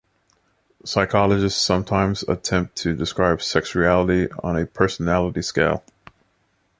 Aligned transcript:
Psychologists 0.83 1.61
sometimes 1.61 2.23
attempt 2.23 2.75
to 2.77 2.95
describe 2.95 3.39
sexuality 3.43 4.29
on 4.41 4.57
a 4.57 4.65
personality 4.65 5.43
scale. 5.43 5.83